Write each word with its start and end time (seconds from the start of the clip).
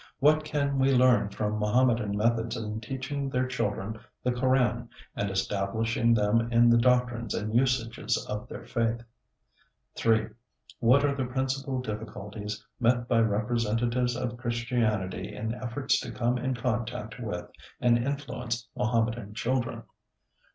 What 0.19 0.43
can 0.43 0.79
we 0.79 0.91
learn 0.91 1.29
from 1.29 1.59
Mohammedan 1.59 2.17
methods 2.17 2.57
in 2.57 2.81
teaching 2.81 3.29
their 3.29 3.45
children 3.47 3.99
the 4.23 4.31
Koran, 4.31 4.89
and 5.15 5.29
establishing 5.29 6.15
them 6.15 6.51
in 6.51 6.71
the 6.71 6.77
doctrines 6.79 7.35
and 7.35 7.53
usages 7.53 8.17
of 8.27 8.47
their 8.49 8.65
faith? 8.65 9.01
3. 9.95 10.29
What 10.79 11.05
are 11.05 11.13
the 11.13 11.25
principal 11.25 11.79
difficulties 11.81 12.65
met 12.79 13.07
by 13.07 13.19
representatives 13.19 14.15
of 14.15 14.37
Christianity 14.37 15.35
in 15.35 15.53
efforts 15.53 15.99
to 15.99 16.11
come 16.11 16.39
in 16.39 16.55
contact 16.55 17.19
with 17.19 17.51
and 17.79 17.95
influence 17.99 18.67
Mohammedan 18.75 19.35
children? 19.35 19.83